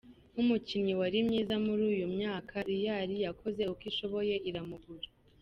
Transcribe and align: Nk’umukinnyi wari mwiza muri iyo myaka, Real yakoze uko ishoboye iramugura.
Nk’umukinnyi 0.31 0.93
wari 0.99 1.17
mwiza 1.27 1.55
muri 1.65 1.83
iyo 1.95 2.07
myaka, 2.17 2.53
Real 2.69 3.09
yakoze 3.25 3.61
uko 3.73 3.83
ishoboye 3.91 4.35
iramugura. 4.49 5.07